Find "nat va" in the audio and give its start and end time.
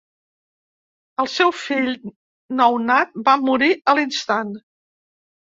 2.89-3.37